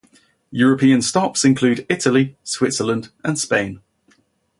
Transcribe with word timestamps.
European 0.49 0.99
stops 1.03 1.45
include 1.45 1.85
Italy, 1.87 2.35
Switzerland 2.43 3.09
and 3.23 3.37
Spain. 3.37 3.81